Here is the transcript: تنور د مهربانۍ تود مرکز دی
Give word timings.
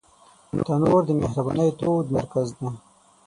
تنور 0.65 1.01
د 1.07 1.11
مهربانۍ 1.21 1.69
تود 1.79 2.05
مرکز 2.17 2.47
دی 2.57 2.69